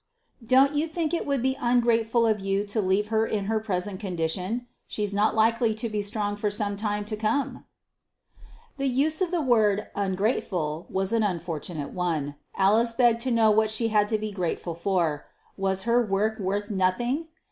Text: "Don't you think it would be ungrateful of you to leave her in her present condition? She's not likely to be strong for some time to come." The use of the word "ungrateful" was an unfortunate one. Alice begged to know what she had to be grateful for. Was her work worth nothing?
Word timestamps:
"Don't 0.43 0.73
you 0.73 0.87
think 0.87 1.13
it 1.13 1.27
would 1.27 1.43
be 1.43 1.55
ungrateful 1.61 2.25
of 2.25 2.39
you 2.39 2.65
to 2.65 2.81
leave 2.81 3.09
her 3.09 3.23
in 3.23 3.45
her 3.45 3.59
present 3.59 3.99
condition? 3.99 4.65
She's 4.87 5.13
not 5.13 5.35
likely 5.35 5.75
to 5.75 5.87
be 5.89 6.01
strong 6.01 6.35
for 6.37 6.49
some 6.49 6.75
time 6.75 7.05
to 7.05 7.15
come." 7.15 7.65
The 8.77 8.87
use 8.87 9.21
of 9.21 9.29
the 9.29 9.41
word 9.41 9.89
"ungrateful" 9.93 10.87
was 10.89 11.13
an 11.13 11.21
unfortunate 11.21 11.91
one. 11.93 12.33
Alice 12.55 12.93
begged 12.93 13.21
to 13.21 13.29
know 13.31 13.51
what 13.51 13.69
she 13.69 13.89
had 13.89 14.09
to 14.09 14.17
be 14.17 14.31
grateful 14.31 14.73
for. 14.73 15.27
Was 15.55 15.83
her 15.83 16.03
work 16.03 16.39
worth 16.39 16.71
nothing? 16.71 17.27